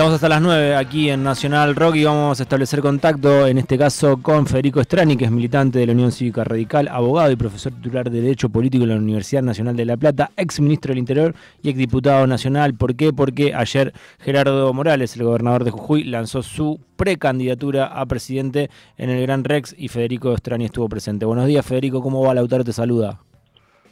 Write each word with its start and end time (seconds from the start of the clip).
Estamos 0.00 0.14
hasta 0.14 0.30
las 0.30 0.40
9 0.40 0.76
aquí 0.76 1.10
en 1.10 1.22
Nacional 1.22 1.76
Rock 1.76 1.96
y 1.96 2.04
vamos 2.06 2.40
a 2.40 2.42
establecer 2.44 2.80
contacto, 2.80 3.46
en 3.46 3.58
este 3.58 3.76
caso 3.76 4.18
con 4.22 4.46
Federico 4.46 4.80
Estrani, 4.80 5.14
que 5.14 5.26
es 5.26 5.30
militante 5.30 5.78
de 5.78 5.84
la 5.84 5.92
Unión 5.92 6.10
Cívica 6.10 6.42
Radical, 6.42 6.88
abogado 6.88 7.30
y 7.30 7.36
profesor 7.36 7.70
titular 7.72 8.08
de 8.08 8.22
Derecho 8.22 8.48
Político 8.48 8.84
en 8.84 8.88
la 8.88 8.96
Universidad 8.96 9.42
Nacional 9.42 9.76
de 9.76 9.84
La 9.84 9.98
Plata, 9.98 10.30
ex 10.38 10.58
ministro 10.58 10.92
del 10.92 11.00
Interior 11.00 11.34
y 11.62 11.68
ex 11.68 11.76
diputado 11.76 12.26
nacional. 12.26 12.72
¿Por 12.72 12.96
qué? 12.96 13.12
Porque 13.12 13.54
ayer 13.54 13.92
Gerardo 14.20 14.72
Morales, 14.72 15.14
el 15.16 15.24
gobernador 15.24 15.64
de 15.64 15.70
Jujuy, 15.70 16.04
lanzó 16.04 16.42
su 16.42 16.80
precandidatura 16.96 17.84
a 17.84 18.06
presidente 18.06 18.70
en 18.96 19.10
el 19.10 19.20
Gran 19.20 19.44
Rex 19.44 19.74
y 19.76 19.88
Federico 19.88 20.32
Estrani 20.32 20.64
estuvo 20.64 20.88
presente. 20.88 21.26
Buenos 21.26 21.46
días, 21.46 21.66
Federico, 21.66 22.00
¿cómo 22.00 22.22
va? 22.22 22.32
Lautaro 22.32 22.64
te 22.64 22.72
saluda. 22.72 23.20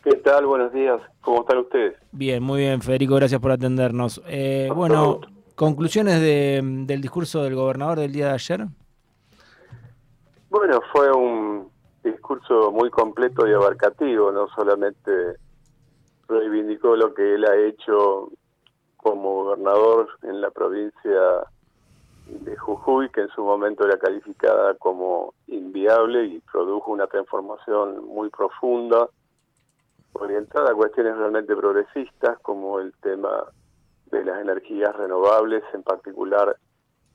¿Qué 0.02 0.14
tal? 0.14 0.46
Buenos 0.46 0.72
días. 0.72 1.02
¿Cómo 1.20 1.42
están 1.42 1.58
ustedes? 1.58 1.96
Bien, 2.12 2.42
muy 2.42 2.60
bien, 2.60 2.80
Federico, 2.80 3.16
gracias 3.16 3.42
por 3.42 3.50
atendernos. 3.50 4.22
Eh, 4.26 4.70
bueno, 4.74 5.20
conclusiones 5.58 6.20
del 6.20 7.00
discurso 7.00 7.42
del 7.42 7.56
gobernador 7.56 7.98
del 7.98 8.12
día 8.12 8.28
de 8.28 8.34
ayer. 8.34 8.60
Bueno, 10.50 10.80
fue 10.92 11.10
un 11.10 11.68
discurso 12.04 12.70
muy 12.70 12.88
completo 12.90 13.46
y 13.46 13.52
abarcativo, 13.52 14.30
no 14.30 14.46
solamente 14.54 15.10
reivindicó 16.28 16.94
lo 16.94 17.12
que 17.12 17.34
él 17.34 17.44
ha 17.44 17.56
hecho 17.56 18.30
como 18.98 19.42
gobernador 19.42 20.08
en 20.22 20.40
la 20.40 20.50
provincia 20.50 21.20
de 22.28 22.56
Jujuy, 22.56 23.10
que 23.10 23.22
en 23.22 23.28
su 23.30 23.42
momento 23.42 23.84
era 23.84 23.98
calificada 23.98 24.74
como 24.74 25.34
inviable 25.48 26.24
y 26.24 26.40
produjo 26.52 26.92
una 26.92 27.08
transformación 27.08 28.06
muy 28.06 28.30
profunda 28.30 29.08
orientada 30.12 30.70
a 30.70 30.74
cuestiones 30.74 31.16
realmente 31.16 31.56
progresistas 31.56 32.38
como 32.42 32.78
el 32.78 32.92
tema 33.02 33.44
de 34.10 34.24
las 34.24 34.40
energías 34.40 34.94
renovables, 34.96 35.62
en 35.72 35.82
particular 35.82 36.56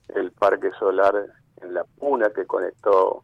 el 0.08 0.32
parque 0.32 0.70
solar 0.78 1.26
en 1.60 1.74
la 1.74 1.84
Puna 1.84 2.30
que 2.30 2.46
conectó 2.46 3.22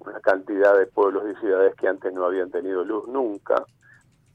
una 0.00 0.20
cantidad 0.20 0.76
de 0.78 0.86
pueblos 0.86 1.24
y 1.30 1.40
ciudades 1.40 1.74
que 1.74 1.88
antes 1.88 2.12
no 2.12 2.24
habían 2.24 2.50
tenido 2.50 2.84
luz 2.84 3.06
nunca, 3.08 3.64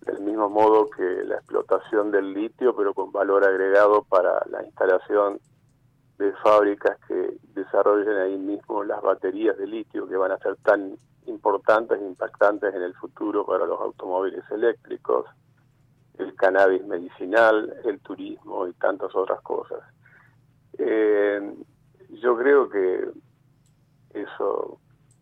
del 0.01 0.19
mismo 0.21 0.49
modo 0.49 0.89
que 0.89 1.23
la 1.23 1.35
explotación 1.35 2.11
del 2.11 2.33
litio, 2.33 2.75
pero 2.75 2.93
con 2.93 3.11
valor 3.11 3.45
agregado 3.45 4.03
para 4.03 4.43
la 4.49 4.63
instalación 4.63 5.39
de 6.17 6.31
fábricas 6.43 6.97
que 7.07 7.37
desarrollen 7.53 8.17
ahí 8.17 8.37
mismo 8.37 8.83
las 8.83 9.01
baterías 9.01 9.57
de 9.57 9.67
litio 9.67 10.07
que 10.07 10.15
van 10.15 10.31
a 10.31 10.37
ser 10.37 10.55
tan 10.57 10.95
importantes 11.25 11.99
e 11.99 12.05
impactantes 12.05 12.73
en 12.73 12.81
el 12.81 12.93
futuro 12.95 13.45
para 13.45 13.65
los 13.65 13.79
automóviles 13.79 14.43
eléctricos, 14.51 15.25
el 16.17 16.35
cannabis 16.35 16.85
medicinal, 16.85 17.73
el 17.85 17.99
turismo 17.99 18.67
y 18.67 18.73
tantas 18.73 19.13
otras 19.15 19.41
cosas. 19.41 19.79
Eh, 20.77 21.55
yo 22.21 22.37
creo 22.37 22.69
que 22.69 23.09
eso 24.13 24.79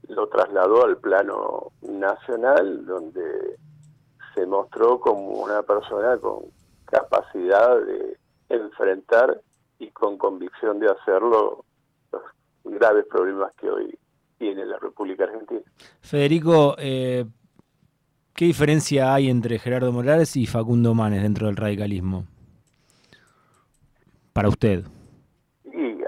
lo 0.08 0.28
trasladó 0.28 0.86
al 0.86 0.98
plano 0.98 1.72
nacional, 1.82 2.86
donde 2.86 3.58
se 4.36 4.46
mostró 4.46 5.00
como 5.00 5.44
una 5.44 5.64
persona 5.64 6.18
con 6.18 6.46
capacidad 6.86 7.80
de 7.82 8.18
enfrentar 8.50 9.42
y 9.80 9.90
con 9.92 10.18
convicción 10.18 10.80
de 10.80 10.90
hacerlo 10.90 11.64
los 12.12 12.22
graves 12.66 13.06
problemas 13.10 13.54
que 13.56 13.70
hoy 13.70 13.98
tiene 14.38 14.66
la 14.66 14.78
República 14.78 15.24
Argentina. 15.24 15.62
Federico, 16.02 16.76
eh, 16.78 17.26
¿qué 18.42 18.46
diferencia 18.46 19.14
hay 19.14 19.30
entre 19.30 19.60
Gerardo 19.60 19.92
Morales 19.92 20.36
y 20.36 20.48
Facundo 20.48 20.96
Manes 20.96 21.22
dentro 21.22 21.46
del 21.46 21.58
radicalismo? 21.58 22.26
Para 24.34 24.50
usted. 24.50 24.84
Y 25.66 26.00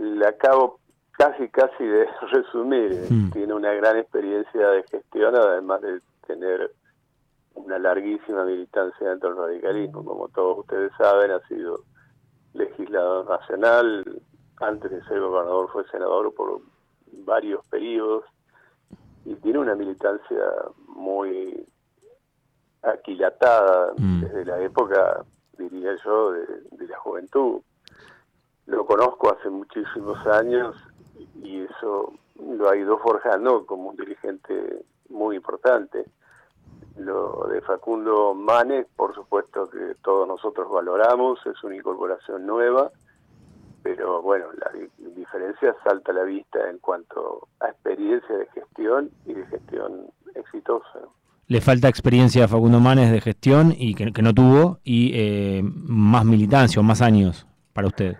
le 0.00 0.26
acabo 0.26 0.80
casi, 1.10 1.46
casi 1.50 1.84
de 1.84 2.06
resumir. 2.32 3.04
Hmm. 3.10 3.30
Tiene 3.32 3.52
una 3.52 3.74
gran 3.74 3.98
experiencia 3.98 4.66
de 4.66 4.82
gestión, 4.84 5.36
además 5.36 5.82
de 5.82 6.00
tener 6.26 6.70
una 7.52 7.78
larguísima 7.78 8.46
militancia 8.46 9.10
dentro 9.10 9.34
del 9.34 9.46
radicalismo. 9.46 10.06
Como 10.06 10.28
todos 10.28 10.60
ustedes 10.60 10.90
saben, 10.96 11.32
ha 11.32 11.46
sido 11.48 11.80
legislador 12.54 13.28
nacional, 13.28 14.22
antes 14.56 14.90
de 14.90 15.04
ser 15.04 15.20
gobernador 15.20 15.68
fue 15.70 15.86
senador 15.90 16.32
por 16.34 16.62
varios 17.26 17.62
periodos 17.66 18.24
y 19.26 19.34
tiene 19.34 19.58
una 19.58 19.74
militancia 19.74 20.40
muy 20.88 21.66
aquilatada 22.84 23.92
mm. 23.96 24.20
desde 24.20 24.44
la 24.44 24.60
época, 24.60 25.24
diría 25.58 25.96
yo, 26.04 26.32
de, 26.32 26.86
la 26.86 26.98
juventud. 26.98 27.60
Lo 28.66 28.86
conozco 28.86 29.32
hace 29.32 29.50
muchísimos 29.50 30.26
años 30.26 30.76
y 31.42 31.62
eso 31.62 32.12
lo 32.38 32.68
ha 32.68 32.76
ido 32.76 32.98
forjando 32.98 33.66
como 33.66 33.90
un 33.90 33.96
dirigente 33.96 34.84
muy 35.08 35.36
importante. 35.36 36.04
Lo 36.96 37.46
de 37.48 37.60
Facundo 37.62 38.34
Manes, 38.34 38.86
por 38.96 39.14
supuesto 39.14 39.68
que 39.68 39.96
todos 40.02 40.28
nosotros 40.28 40.70
valoramos, 40.70 41.44
es 41.46 41.62
una 41.64 41.76
incorporación 41.76 42.46
nueva 42.46 42.90
pero 43.84 44.22
bueno, 44.22 44.46
la 44.54 44.72
diferencia 45.14 45.76
salta 45.84 46.10
a 46.10 46.14
la 46.14 46.22
vista 46.22 46.70
en 46.70 46.78
cuanto 46.78 47.48
a 47.60 47.68
experiencia 47.68 48.34
de 48.34 48.46
gestión 48.46 49.10
y 49.26 49.34
de 49.34 49.46
gestión 49.46 50.06
exitosa. 50.34 51.00
Le 51.46 51.60
falta 51.60 51.88
experiencia 51.88 52.44
a 52.44 52.48
Facundo 52.48 52.80
Manes 52.80 53.12
de 53.12 53.20
gestión 53.20 53.74
y 53.76 53.94
que, 53.94 54.22
no 54.22 54.32
tuvo 54.32 54.78
y 54.82 55.12
eh, 55.14 55.62
más 55.62 56.24
militancia 56.24 56.80
o 56.80 56.82
más 56.82 57.02
años 57.02 57.46
para 57.72 57.88
usted. 57.88 58.16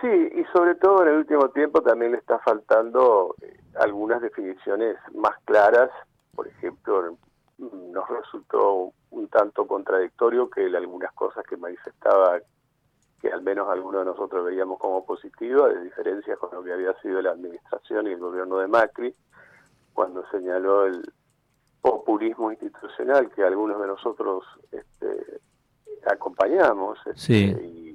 Sí, 0.00 0.08
y 0.08 0.44
sobre 0.52 0.76
todo 0.76 1.02
en 1.02 1.08
el 1.08 1.14
último 1.18 1.48
tiempo 1.48 1.82
también 1.82 2.12
le 2.12 2.18
está 2.18 2.38
faltando 2.40 3.34
eh, 3.42 3.56
algunas 3.80 4.22
definiciones 4.22 4.96
más 5.14 5.34
claras. 5.44 5.90
Por 6.34 6.46
ejemplo, 6.46 7.16
nos 7.58 8.08
resultó 8.08 8.92
un 9.10 9.28
tanto 9.28 9.66
contradictorio 9.66 10.50
que 10.50 10.66
algunas 10.76 11.12
cosas 11.12 11.44
que 11.48 11.56
manifestaba 11.56 12.38
que 13.20 13.32
al 13.32 13.42
menos 13.42 13.68
algunos 13.70 14.02
de 14.02 14.10
nosotros 14.10 14.44
veíamos 14.44 14.78
como 14.78 15.06
positiva, 15.06 15.68
de 15.68 15.84
diferencia 15.84 16.36
con 16.36 16.50
lo 16.52 16.62
que 16.62 16.74
había 16.74 16.92
sido 17.00 17.22
la 17.22 17.30
administración 17.30 18.06
y 18.06 18.10
el 18.10 18.18
gobierno 18.18 18.58
de 18.58 18.68
Macri, 18.68 19.14
cuando 19.94 20.28
señaló 20.30 20.84
el 20.84 21.02
populismo 21.84 22.50
institucional 22.50 23.30
que 23.30 23.44
algunos 23.44 23.78
de 23.78 23.86
nosotros 23.86 24.42
este, 24.72 25.40
acompañamos 26.10 26.98
este, 27.04 27.34
y, 27.34 27.90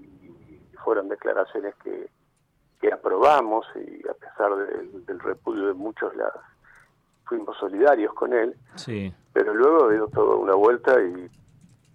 fueron 0.83 1.09
declaraciones 1.09 1.73
que, 1.83 2.07
que 2.79 2.93
aprobamos 2.93 3.65
y 3.75 4.07
a 4.07 4.13
pesar 4.13 4.55
del 5.05 5.19
repudio 5.19 5.67
de 5.67 5.73
muchos 5.73 6.15
las 6.15 6.31
fuimos 7.25 7.57
solidarios 7.57 8.13
con 8.13 8.33
él, 8.33 8.55
sí. 8.75 9.11
pero 9.33 9.53
luego 9.55 9.89
dio 9.89 10.07
toda 10.07 10.35
una 10.35 10.53
vuelta 10.53 10.95
y 11.01 11.27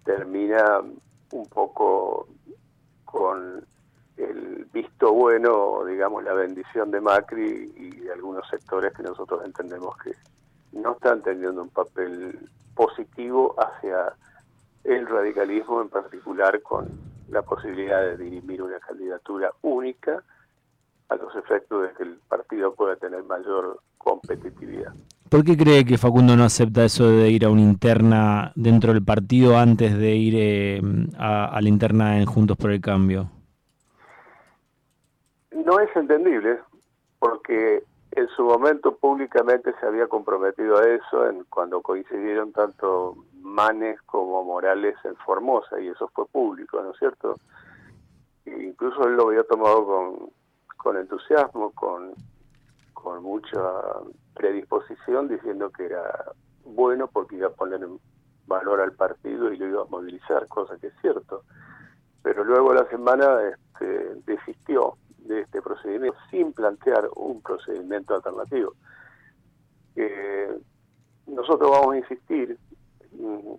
termina 0.03 0.81
un 1.31 1.45
poco 1.47 2.27
con 3.05 3.65
el 4.17 4.65
visto 4.73 5.13
bueno, 5.13 5.85
digamos, 5.85 6.23
la 6.25 6.33
bendición 6.33 6.91
de 6.91 6.99
Macri 6.99 7.73
y 7.75 7.89
de 8.01 8.11
algunos 8.13 8.47
sectores 8.49 8.93
que 8.93 9.03
nosotros 9.03 9.43
entendemos 9.45 9.97
que 9.97 10.13
no 10.75 10.93
están 10.93 11.21
teniendo 11.21 11.63
un 11.63 11.69
papel 11.69 12.37
positivo 12.75 13.55
hacia 13.57 14.13
el 14.83 15.07
radicalismo, 15.07 15.81
en 15.81 15.89
particular 15.89 16.61
con 16.61 16.87
la 17.29 17.41
posibilidad 17.41 18.01
de 18.01 18.17
dirimir 18.17 18.61
una 18.61 18.79
candidatura 18.79 19.51
única 19.63 20.21
a 21.09 21.15
los 21.15 21.35
efectos 21.35 21.83
de 21.83 21.93
que 21.93 22.03
el 22.03 22.17
partido 22.27 22.73
pueda 22.75 22.95
tener 22.95 23.23
mayor 23.23 23.79
competitividad. 23.97 24.93
¿Por 25.29 25.43
qué 25.43 25.57
cree 25.57 25.83
que 25.85 25.97
Facundo 25.97 26.35
no 26.35 26.43
acepta 26.43 26.85
eso 26.85 27.09
de 27.09 27.31
ir 27.31 27.45
a 27.45 27.49
una 27.49 27.61
interna 27.61 28.51
dentro 28.55 28.93
del 28.93 29.03
partido 29.03 29.57
antes 29.57 29.97
de 29.97 30.15
ir 30.15 30.33
eh, 30.37 30.81
a, 31.17 31.59
la 31.59 31.67
interna 31.67 32.19
en 32.19 32.25
Juntos 32.25 32.57
por 32.57 32.71
el 32.71 32.79
Cambio? 32.79 33.29
No 35.51 35.79
es 35.79 35.89
entendible, 35.95 36.59
porque 37.17 37.83
en 38.15 38.29
su 38.29 38.43
momento 38.43 38.95
públicamente 38.95 39.73
se 39.79 39.85
había 39.85 40.07
comprometido 40.07 40.77
a 40.77 40.87
eso 40.87 41.29
en, 41.29 41.43
cuando 41.45 41.81
coincidieron 41.81 42.53
tanto 42.53 43.15
Manes 43.41 44.01
como 44.03 44.43
Morales 44.43 44.95
en 45.03 45.15
Formosa, 45.17 45.79
y 45.79 45.87
eso 45.87 46.09
fue 46.13 46.25
público, 46.27 46.81
¿no 46.81 46.91
es 46.91 46.97
cierto? 46.97 47.37
E 48.45 48.63
incluso 48.63 49.05
él 49.05 49.15
lo 49.15 49.27
había 49.27 49.43
tomado 49.43 49.85
con, 49.85 50.29
con 50.77 50.97
entusiasmo, 50.97 51.71
con, 51.71 52.13
con 52.93 53.21
mucha 53.21 53.59
predisposición, 54.33 55.27
diciendo 55.27 55.69
que 55.69 55.85
era 55.85 56.31
bueno 56.63 57.07
porque 57.07 57.35
iba 57.35 57.47
a 57.47 57.51
poner 57.51 57.83
en 57.83 57.99
valor 58.47 58.79
al 58.79 58.93
partido 58.93 59.51
y 59.51 59.57
lo 59.57 59.67
iba 59.67 59.81
a 59.81 59.89
movilizar, 59.89 60.47
cosa 60.47 60.77
que 60.77 60.87
es 60.87 60.93
cierto. 61.01 61.43
Pero 62.23 62.43
luego 62.43 62.73
la 62.73 62.87
semana 62.89 63.41
este, 63.43 64.15
desistió 64.25 64.97
de 65.25 65.41
este 65.41 65.61
procedimiento 65.61 66.17
sin 66.29 66.53
plantear 66.53 67.09
un 67.15 67.41
procedimiento 67.41 68.15
alternativo. 68.15 68.73
Eh, 69.95 70.57
nosotros 71.27 71.71
vamos 71.71 71.95
a 71.95 71.97
insistir 71.97 72.57
mm, 73.11 73.53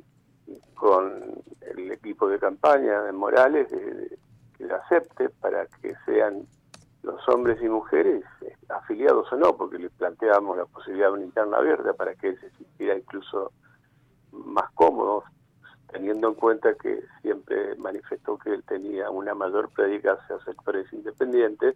con 0.74 1.42
el 1.60 1.90
equipo 1.90 2.28
de 2.28 2.38
campaña 2.38 3.02
de 3.02 3.12
Morales 3.12 3.70
de, 3.70 4.18
que 4.56 4.64
lo 4.64 4.76
acepte 4.76 5.28
para 5.28 5.66
que 5.66 5.94
sean 6.04 6.46
los 7.02 7.28
hombres 7.28 7.60
y 7.62 7.68
mujeres 7.68 8.24
eh, 8.42 8.56
afiliados 8.68 9.32
o 9.32 9.36
no, 9.36 9.56
porque 9.56 9.78
le 9.78 9.90
planteábamos 9.90 10.56
la 10.56 10.66
posibilidad 10.66 11.08
de 11.08 11.14
una 11.14 11.24
interna 11.24 11.56
abierta 11.58 11.92
para 11.94 12.14
que 12.14 12.28
él 12.28 12.40
se 12.40 12.50
sintiera 12.50 12.96
incluso 12.96 13.52
más 14.32 14.70
cómodo, 14.72 15.24
teniendo 15.96 16.28
en 16.28 16.34
cuenta 16.34 16.74
que 16.74 17.00
siempre 17.22 17.74
manifestó 17.76 18.36
que 18.36 18.52
él 18.52 18.62
tenía 18.68 19.08
una 19.08 19.34
mayor 19.34 19.70
predica 19.70 20.12
hacia 20.12 20.38
sectores 20.44 20.92
independientes, 20.92 21.74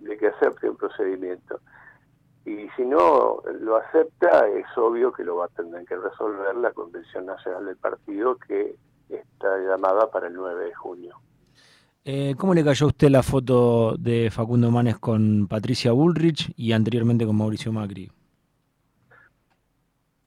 de 0.00 0.18
que 0.18 0.26
acepte 0.26 0.68
un 0.68 0.76
procedimiento. 0.76 1.58
Y 2.44 2.68
si 2.76 2.84
no 2.84 3.40
lo 3.60 3.76
acepta, 3.76 4.46
es 4.48 4.66
obvio 4.76 5.10
que 5.10 5.24
lo 5.24 5.36
va 5.36 5.46
a 5.46 5.48
tener 5.48 5.86
que 5.86 5.96
resolver 5.96 6.54
la 6.56 6.72
Convención 6.72 7.24
Nacional 7.24 7.64
del 7.64 7.76
Partido, 7.76 8.36
que 8.36 8.76
está 9.08 9.58
llamada 9.58 10.10
para 10.10 10.26
el 10.26 10.34
9 10.34 10.66
de 10.66 10.74
junio. 10.74 11.16
Eh, 12.04 12.34
¿Cómo 12.36 12.52
le 12.52 12.62
cayó 12.62 12.84
a 12.84 12.88
usted 12.88 13.08
la 13.08 13.22
foto 13.22 13.96
de 13.96 14.30
Facundo 14.30 14.70
Manes 14.70 14.98
con 14.98 15.46
Patricia 15.48 15.92
Bullrich 15.92 16.52
y 16.56 16.72
anteriormente 16.72 17.24
con 17.24 17.36
Mauricio 17.36 17.72
Macri? 17.72 18.10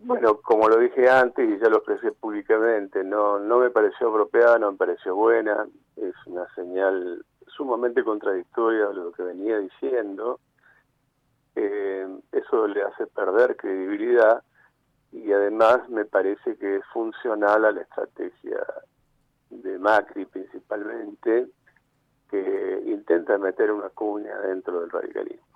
Bueno, 0.07 0.37
como 0.37 0.69
lo 0.69 0.79
dije 0.79 1.09
antes 1.09 1.45
y 1.49 1.59
ya 1.59 1.67
lo 1.67 1.79
expresé 1.79 2.13
públicamente, 2.13 3.03
no, 3.03 3.39
no 3.39 3.59
me 3.59 3.69
pareció 3.69 4.07
apropiada, 4.07 4.57
no 4.57 4.71
me 4.71 4.77
pareció 4.77 5.13
buena, 5.13 5.67
es 5.97 6.13
una 6.27 6.47
señal 6.55 7.25
sumamente 7.47 8.05
contradictoria 8.05 8.87
de 8.87 8.93
lo 8.93 9.11
que 9.11 9.23
venía 9.23 9.59
diciendo. 9.59 10.39
Eh, 11.57 12.07
eso 12.31 12.67
le 12.69 12.83
hace 12.83 13.05
perder 13.07 13.57
credibilidad 13.57 14.43
y 15.11 15.29
además 15.33 15.89
me 15.89 16.05
parece 16.05 16.55
que 16.55 16.77
es 16.77 16.85
funcional 16.93 17.65
a 17.65 17.73
la 17.73 17.81
estrategia 17.81 18.65
de 19.49 19.77
Macri 19.77 20.23
principalmente, 20.23 21.47
que 22.29 22.81
intenta 22.85 23.37
meter 23.37 23.73
una 23.73 23.89
cuña 23.89 24.39
dentro 24.39 24.79
del 24.79 24.89
radicalismo. 24.89 25.47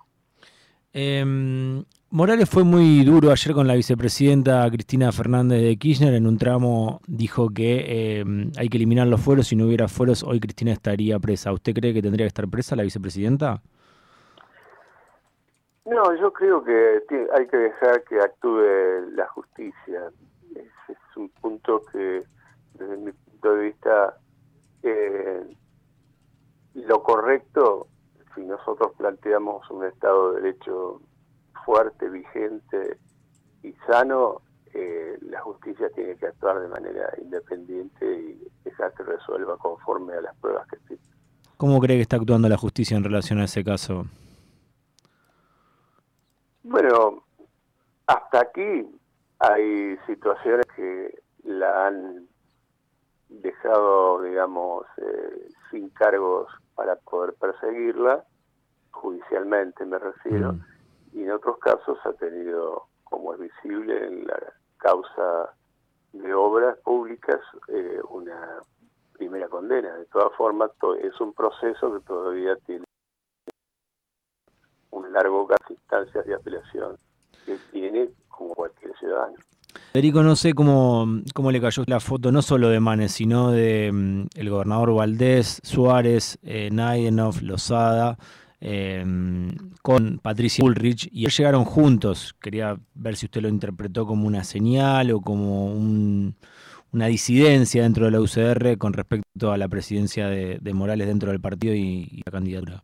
Em, 0.92 1.82
Morales 2.14 2.50
fue 2.50 2.62
muy 2.62 3.06
duro 3.06 3.30
ayer 3.30 3.54
con 3.54 3.66
la 3.66 3.72
vicepresidenta 3.72 4.68
Cristina 4.70 5.10
Fernández 5.12 5.62
de 5.62 5.78
Kirchner. 5.78 6.12
En 6.12 6.26
un 6.26 6.36
tramo 6.36 7.00
dijo 7.06 7.48
que 7.48 8.20
em, 8.20 8.52
hay 8.58 8.68
que 8.68 8.76
eliminar 8.76 9.06
los 9.06 9.18
fueros. 9.18 9.46
Si 9.46 9.56
no 9.56 9.64
hubiera 9.64 9.88
fueros, 9.88 10.22
hoy 10.22 10.38
Cristina 10.38 10.72
estaría 10.72 11.18
presa. 11.18 11.54
¿Usted 11.54 11.72
cree 11.72 11.94
que 11.94 12.02
tendría 12.02 12.24
que 12.24 12.28
estar 12.28 12.46
presa 12.48 12.76
la 12.76 12.82
vicepresidenta? 12.82 13.62
No, 15.86 16.14
yo 16.20 16.30
creo 16.34 16.62
que 16.62 17.00
hay 17.34 17.46
que 17.46 17.56
dejar 17.56 18.04
que 18.04 18.20
actúe 18.20 18.60
la 19.14 19.26
justicia. 19.28 20.12
Es 20.54 21.16
un 21.16 21.30
punto 21.30 21.80
que, 21.90 22.24
desde 22.74 22.96
mi 22.98 23.12
punto 23.12 23.54
de 23.54 23.64
vista, 23.64 24.18
eh, 24.82 25.44
lo 26.74 27.02
correcto, 27.02 27.86
si 28.34 28.42
nosotros 28.42 28.92
planteamos 28.98 29.70
un 29.70 29.86
Estado 29.86 30.34
de 30.34 30.42
Derecho 30.42 31.00
fuerte, 31.64 32.08
vigente 32.08 32.98
y 33.62 33.72
sano, 33.86 34.42
eh, 34.74 35.18
la 35.22 35.40
justicia 35.40 35.88
tiene 35.94 36.16
que 36.16 36.26
actuar 36.26 36.60
de 36.60 36.68
manera 36.68 37.12
independiente 37.20 38.04
y 38.04 38.48
dejar 38.64 38.92
que 38.94 39.02
resuelva 39.02 39.56
conforme 39.58 40.14
a 40.14 40.20
las 40.22 40.36
pruebas 40.36 40.66
que 40.68 40.76
existen. 40.76 41.12
¿Cómo 41.56 41.78
cree 41.78 41.96
que 41.96 42.02
está 42.02 42.16
actuando 42.16 42.48
la 42.48 42.56
justicia 42.56 42.96
en 42.96 43.04
relación 43.04 43.38
a 43.38 43.44
ese 43.44 43.62
caso? 43.62 44.06
Bueno, 46.62 47.24
hasta 48.06 48.40
aquí 48.40 48.86
hay 49.38 49.96
situaciones 50.06 50.66
que 50.74 51.22
la 51.44 51.86
han 51.86 52.26
dejado, 53.28 54.22
digamos, 54.22 54.86
eh, 54.98 55.48
sin 55.70 55.88
cargos 55.90 56.48
para 56.74 56.96
poder 56.96 57.34
perseguirla, 57.34 58.24
judicialmente 58.90 59.84
me 59.84 59.98
refiero, 59.98 60.52
mm. 60.52 60.64
Y 61.12 61.22
en 61.22 61.30
otros 61.32 61.58
casos 61.58 61.98
ha 62.04 62.12
tenido, 62.14 62.86
como 63.04 63.34
es 63.34 63.40
visible 63.40 64.06
en 64.06 64.26
la 64.26 64.38
causa 64.78 65.54
de 66.12 66.34
obras 66.34 66.78
públicas, 66.78 67.40
eh, 67.68 68.00
una 68.10 68.60
primera 69.12 69.48
condena. 69.48 69.94
De 69.96 70.06
todas 70.06 70.32
formas, 70.36 70.70
es 71.02 71.20
un 71.20 71.32
proceso 71.32 71.92
que 71.92 72.00
todavía 72.06 72.56
tiene 72.66 72.84
un 74.90 75.12
largo 75.12 75.46
de 75.48 75.74
instancias 75.74 76.26
de 76.26 76.34
apelación 76.34 76.96
que 77.46 77.56
tiene 77.70 78.10
como 78.28 78.54
cualquier 78.54 78.96
ciudadano. 78.98 79.36
Federico, 79.92 80.22
no 80.22 80.36
sé 80.36 80.54
cómo, 80.54 81.06
cómo 81.34 81.50
le 81.50 81.60
cayó 81.60 81.82
la 81.86 82.00
foto 82.00 82.32
no 82.32 82.42
solo 82.42 82.68
de 82.68 82.80
Manes, 82.80 83.12
sino 83.12 83.50
de 83.50 83.90
mm, 83.92 84.26
el 84.34 84.50
gobernador 84.50 84.94
Valdés, 84.94 85.60
Suárez, 85.62 86.38
eh, 86.42 86.70
Naidenov, 86.72 87.42
Lozada, 87.42 88.16
eh, 88.64 89.04
con 89.82 90.20
Patricia 90.22 90.64
Ulrich, 90.64 91.08
y 91.12 91.22
ellos 91.22 91.36
llegaron 91.36 91.64
juntos. 91.64 92.36
Quería 92.40 92.76
ver 92.94 93.16
si 93.16 93.26
usted 93.26 93.40
lo 93.40 93.48
interpretó 93.48 94.06
como 94.06 94.28
una 94.28 94.44
señal 94.44 95.10
o 95.10 95.20
como 95.20 95.72
una 95.72 97.06
disidencia 97.06 97.82
dentro 97.82 98.04
de 98.04 98.12
la 98.12 98.20
UCR 98.20 98.78
con 98.78 98.92
respecto 98.92 99.50
a 99.50 99.58
la 99.58 99.68
presidencia 99.68 100.28
de, 100.28 100.72
Morales 100.72 101.08
dentro 101.08 101.30
del 101.32 101.40
partido 101.40 101.74
y 101.74 102.22
la 102.24 102.30
candidatura. 102.30 102.82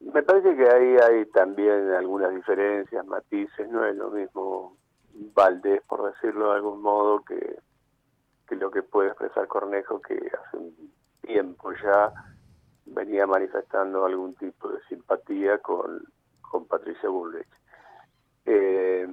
Me 0.00 0.22
parece 0.22 0.54
que 0.54 0.68
ahí 0.68 0.96
hay 1.02 1.26
también 1.32 1.90
algunas 1.98 2.32
diferencias, 2.34 3.04
matices, 3.06 3.68
no 3.70 3.84
es 3.84 3.96
lo 3.96 4.10
mismo 4.10 4.76
Valdés, 5.34 5.82
por 5.88 6.12
decirlo 6.12 6.50
de 6.50 6.56
algún 6.56 6.80
modo, 6.80 7.24
que 7.24 7.58
lo 8.54 8.70
que 8.70 8.82
puede 8.82 9.08
expresar 9.08 9.48
Cornejo, 9.48 10.00
que 10.00 10.14
hace 10.14 10.56
un 10.58 10.92
tiempo 11.22 11.72
ya 11.82 12.12
venía 12.94 13.26
manifestando 13.26 14.04
algún 14.04 14.34
tipo 14.34 14.68
de 14.68 14.80
simpatía 14.88 15.58
con, 15.58 16.02
con 16.40 16.66
Patricia 16.66 17.08
Bullrich. 17.08 17.46
Eh, 18.44 19.08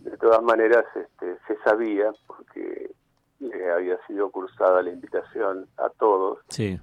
de 0.00 0.16
todas 0.16 0.42
maneras, 0.42 0.84
este, 0.94 1.36
se 1.46 1.56
sabía, 1.62 2.12
porque 2.26 2.90
le 3.38 3.72
había 3.72 3.98
sido 4.06 4.30
cursada 4.30 4.82
la 4.82 4.90
invitación 4.90 5.66
a 5.76 5.88
todos, 5.90 6.38
que 6.48 6.78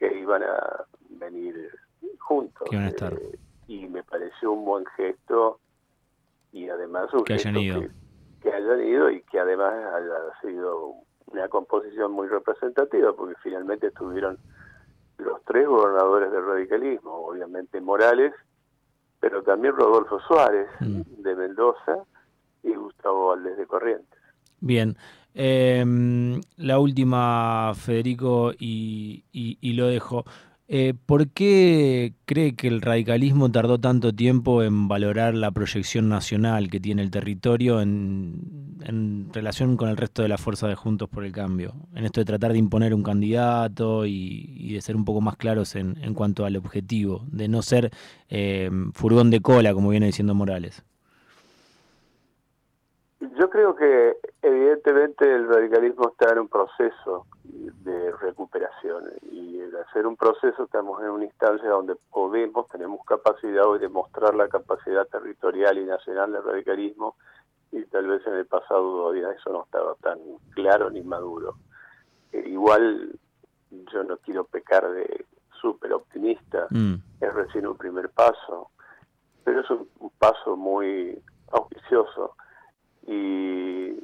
iban 0.00 0.42
a 0.42 0.84
venir 1.10 1.70
juntos. 2.18 2.68
Eh, 2.72 3.38
y 3.68 3.86
me 3.88 4.02
pareció 4.02 4.52
un 4.52 4.64
buen 4.64 4.86
gesto 4.96 5.60
y 6.52 6.68
además 6.68 7.12
un 7.12 7.24
que 7.24 7.34
hayan 7.34 7.56
ido. 7.56 7.82
Que, 8.40 8.52
hayan 8.52 8.80
ido 8.82 9.10
y 9.10 9.22
que 9.22 9.38
además 9.38 9.72
haya 9.94 10.40
sido 10.40 10.94
una 11.26 11.48
composición 11.48 12.12
muy 12.12 12.28
representativa 12.28 13.12
porque 13.12 13.34
finalmente 13.42 13.88
estuvieron 13.88 14.38
los 15.18 15.42
tres 15.44 15.66
gobernadores 15.66 16.30
del 16.30 16.44
radicalismo, 16.44 17.12
obviamente 17.26 17.80
Morales, 17.80 18.32
pero 19.20 19.42
también 19.42 19.74
Rodolfo 19.74 20.20
Suárez 20.20 20.68
mm. 20.80 21.22
de 21.22 21.36
Mendoza 21.36 21.98
y 22.62 22.74
Gustavo 22.74 23.28
Valdés 23.28 23.56
de 23.56 23.66
Corrientes. 23.66 24.20
Bien, 24.60 24.96
em, 25.34 26.40
la 26.56 26.78
última, 26.78 27.72
Federico, 27.74 28.52
y, 28.58 29.24
y 29.32 29.72
lo 29.74 29.86
dejo. 29.86 30.24
Eh, 30.70 30.92
¿Por 31.06 31.30
qué 31.30 32.12
cree 32.26 32.54
que 32.54 32.68
el 32.68 32.82
radicalismo 32.82 33.50
tardó 33.50 33.80
tanto 33.80 34.14
tiempo 34.14 34.62
en 34.62 34.86
valorar 34.86 35.34
la 35.34 35.50
proyección 35.50 36.10
nacional 36.10 36.68
que 36.68 36.78
tiene 36.78 37.00
el 37.00 37.10
territorio 37.10 37.80
en, 37.80 39.30
relación 39.32 39.78
con 39.78 39.88
el 39.88 39.96
resto 39.96 40.20
de 40.22 40.28
la 40.28 40.36
fuerza 40.36 40.68
de 40.68 40.74
Juntos 40.74 41.08
por 41.08 41.24
el 41.24 41.32
Cambio? 41.32 41.74
En 41.94 42.04
esto 42.04 42.20
de 42.20 42.26
tratar 42.26 42.52
de 42.52 42.58
imponer 42.58 42.92
un 42.92 43.02
candidato 43.02 44.04
y, 44.04 44.72
de 44.74 44.80
ser 44.82 44.94
un 44.94 45.06
poco 45.06 45.22
más 45.22 45.38
claros 45.38 45.74
en, 45.74 45.94
cuanto 46.12 46.44
al 46.44 46.56
objetivo, 46.56 47.24
de 47.32 47.48
no 47.48 47.62
ser 47.62 47.90
eh, 48.28 48.70
furgón 48.92 49.30
de 49.30 49.40
cola, 49.40 49.72
como 49.72 49.88
viene 49.88 50.06
diciendo 50.06 50.34
Morales. 50.34 50.84
Yo 53.20 53.50
creo 53.50 53.74
que 53.74 54.16
evidentemente 54.42 55.24
el 55.24 55.48
radicalismo 55.48 56.10
está 56.10 56.32
en 56.32 56.40
un 56.40 56.48
proceso 56.48 57.26
de 57.44 58.12
recuperación 58.12 59.04
y 59.32 59.60
al 59.60 59.74
hacer 59.76 60.06
un 60.06 60.16
proceso 60.16 60.64
estamos 60.64 61.02
en 61.02 61.10
una 61.10 61.24
instancia 61.24 61.68
donde 61.68 61.96
podemos, 62.10 62.68
tenemos 62.68 63.04
capacidad 63.04 63.66
hoy 63.66 63.80
de 63.80 63.88
mostrar 63.88 64.36
la 64.36 64.48
capacidad 64.48 65.06
territorial 65.08 65.78
y 65.78 65.84
nacional 65.84 66.32
del 66.32 66.44
radicalismo 66.44 67.16
y 67.72 67.84
tal 67.86 68.06
vez 68.06 68.24
en 68.24 68.34
el 68.34 68.46
pasado 68.46 68.82
todavía 68.82 69.32
eso 69.32 69.50
no 69.50 69.64
estaba 69.64 69.94
tan 69.96 70.18
claro 70.50 70.88
ni 70.88 71.02
maduro. 71.02 71.56
Eh, 72.32 72.44
igual 72.46 73.18
yo 73.70 74.04
no 74.04 74.16
quiero 74.18 74.44
pecar 74.44 74.88
de 74.92 75.26
súper 75.60 75.92
optimista, 75.92 76.68
mm. 76.70 76.94
es 77.20 77.34
recién 77.34 77.66
un 77.66 77.76
primer 77.76 78.10
paso, 78.10 78.70
pero 79.42 79.60
es 79.60 79.70
un 79.70 80.10
paso 80.18 80.56
muy 80.56 81.20
auspicioso 81.50 82.36
y 83.08 83.98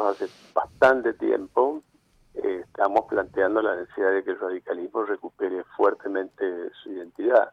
hace 0.00 0.26
bastante 0.54 1.12
tiempo 1.14 1.82
eh, 2.34 2.62
estamos 2.64 3.06
planteando 3.08 3.60
la 3.60 3.76
necesidad 3.76 4.12
de 4.12 4.24
que 4.24 4.30
el 4.30 4.40
radicalismo 4.40 5.04
recupere 5.04 5.64
fuertemente 5.76 6.70
su 6.82 6.90
identidad, 6.90 7.52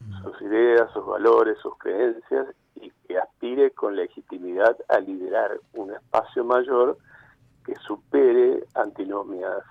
mm. 0.00 0.22
sus 0.22 0.42
ideas, 0.42 0.90
sus 0.92 1.04
valores, 1.04 1.58
sus 1.58 1.76
creencias 1.78 2.46
y 2.76 2.90
que 3.06 3.18
aspire 3.18 3.72
con 3.72 3.96
legitimidad 3.96 4.76
a 4.88 5.00
liderar 5.00 5.58
un 5.74 5.92
espacio 5.92 6.44
mayor 6.44 6.96
que 7.64 7.74
supere 7.76 8.64
antinomias 8.74 9.64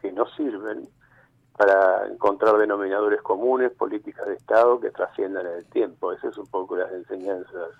que 0.00 0.12
no 0.12 0.26
sirven 0.36 0.88
para 1.56 2.06
encontrar 2.08 2.58
denominadores 2.58 3.22
comunes, 3.22 3.72
políticas 3.72 4.26
de 4.26 4.34
Estado 4.34 4.78
que 4.80 4.90
trasciendan 4.90 5.46
en 5.46 5.52
el 5.54 5.66
tiempo. 5.66 6.12
Esas 6.12 6.34
son 6.34 6.44
un 6.44 6.50
poco 6.50 6.76
las 6.76 6.92
enseñanzas 6.92 7.70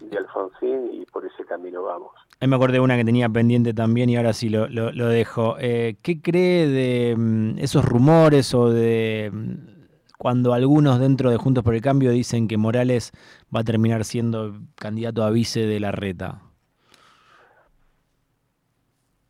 de 0.00 0.18
Alfonsín 0.18 0.90
y 0.92 1.04
por 1.06 1.24
ese 1.24 1.44
camino 1.44 1.82
vamos. 1.82 2.12
Ahí 2.42 2.48
me 2.48 2.56
acordé 2.56 2.72
de 2.72 2.80
una 2.80 2.96
que 2.96 3.04
tenía 3.04 3.28
pendiente 3.28 3.72
también 3.72 4.10
y 4.10 4.16
ahora 4.16 4.32
sí 4.32 4.48
lo, 4.48 4.66
dejo. 4.66 5.54
Eh, 5.60 5.94
¿Qué 6.02 6.20
cree 6.20 6.66
de 6.66 7.14
mm, 7.16 7.58
esos 7.58 7.84
rumores 7.84 8.52
o 8.52 8.68
de 8.68 9.30
mm, 9.32 10.16
cuando 10.18 10.52
algunos 10.52 10.98
dentro 10.98 11.30
de 11.30 11.36
Juntos 11.36 11.62
por 11.62 11.76
el 11.76 11.80
Cambio 11.80 12.10
dicen 12.10 12.48
que 12.48 12.56
Morales 12.56 13.12
va 13.54 13.60
a 13.60 13.62
terminar 13.62 14.02
siendo 14.04 14.54
candidato 14.74 15.22
a 15.22 15.30
vice 15.30 15.68
de 15.68 15.78
la 15.78 15.92
reta? 15.92 16.42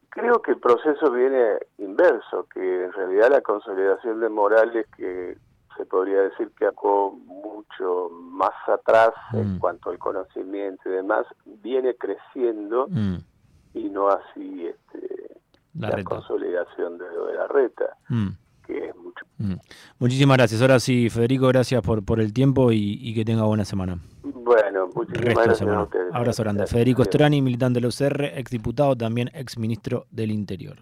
Creo 0.09 0.41
que 0.41 0.53
el 0.53 0.59
proceso 0.61 1.13
viene 1.13 1.59
inverso, 1.77 2.47
que 2.55 2.85
en 2.85 2.93
realidad 2.95 3.29
la 3.31 3.43
consolidación 3.43 4.21
de 4.21 4.31
Morales, 4.31 4.87
que 4.97 5.37
se 5.83 5.87
podría 5.87 6.23
decir 6.23 6.53
que 6.57 6.67
acó 6.67 7.11
mucho 7.27 8.09
más 8.11 8.55
atrás 8.69 9.11
en 9.33 9.57
mm. 9.57 9.59
cuanto 9.59 9.91
al 9.91 9.99
conocimiento 9.99 10.89
y 10.89 10.93
demás, 10.93 11.27
viene 11.45 11.97
creciendo 11.97 12.87
mm. 12.89 13.17
y 13.75 13.89
no 13.89 14.09
así 14.09 14.67
este, 14.67 15.41
la, 15.75 16.05
consolidación 16.05 16.99
de, 16.99 17.09
de 17.09 17.35
la 17.35 17.49
reta. 17.49 17.97
Mm 18.09 18.29
que 18.65 18.89
es 18.89 18.95
mucho. 18.95 19.27
Muchísimas 19.99 20.37
gracias. 20.37 20.63
Ahora 20.63 20.79
sí, 20.79 21.11
Federico, 21.11 21.49
gracias 21.49 21.83
por, 21.83 22.05
por 22.05 22.21
el 22.21 22.33
tiempo 22.33 22.71
y, 22.71 23.13
que 23.13 23.25
tenga 23.25 23.43
buena 23.43 23.65
semana. 23.65 23.99
Bueno, 24.23 24.89
muchísimas 24.95 25.45
gracias. 25.45 25.69
Abrazo 26.13 26.45
grande. 26.45 26.69
Federico 26.69 27.03
Strani, 27.03 27.43
militante 27.43 27.81
de 27.81 27.83
la 27.83 27.89
UCR, 27.89 28.39
exdiputado, 28.39 28.97
también 28.97 29.31
exministro 29.35 30.07
del 30.13 30.31
Interior. 30.31 30.79